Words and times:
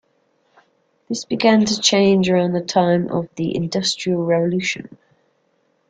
This 1.09 1.25
began 1.25 1.63
to 1.63 1.79
change 1.79 2.27
around 2.27 2.53
the 2.53 2.61
time 2.63 3.11
of 3.11 3.29
the 3.35 3.55
Industrial 3.55 4.25
Revolution. 4.25 4.97